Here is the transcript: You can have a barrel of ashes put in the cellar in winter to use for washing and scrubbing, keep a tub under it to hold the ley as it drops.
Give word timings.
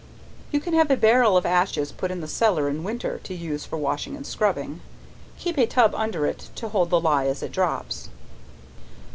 You 0.51 0.59
can 0.59 0.73
have 0.73 0.89
a 0.89 0.97
barrel 0.97 1.37
of 1.37 1.45
ashes 1.45 1.91
put 1.91 2.09
in 2.09 2.21
the 2.21 2.27
cellar 2.27 2.67
in 2.67 2.83
winter 2.83 3.19
to 3.19 3.35
use 3.35 3.65
for 3.65 3.77
washing 3.77 4.15
and 4.15 4.25
scrubbing, 4.25 4.81
keep 5.37 5.59
a 5.59 5.67
tub 5.67 5.93
under 5.93 6.25
it 6.25 6.49
to 6.55 6.69
hold 6.69 6.89
the 6.89 6.99
ley 6.99 7.29
as 7.29 7.43
it 7.43 7.51
drops. 7.51 8.09